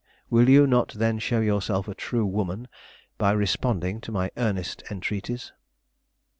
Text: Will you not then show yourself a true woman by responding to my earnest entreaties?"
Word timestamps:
Will 0.31 0.49
you 0.49 0.65
not 0.65 0.93
then 0.93 1.19
show 1.19 1.41
yourself 1.41 1.87
a 1.87 1.93
true 1.93 2.25
woman 2.25 2.67
by 3.19 3.33
responding 3.33 4.01
to 4.01 4.11
my 4.11 4.31
earnest 4.35 4.81
entreaties?" 4.89 5.51